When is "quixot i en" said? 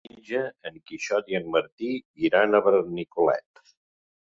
0.91-1.47